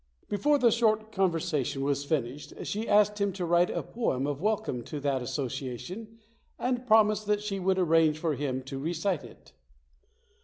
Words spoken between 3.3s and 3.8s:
to write